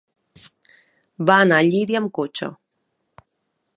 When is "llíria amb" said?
1.67-2.13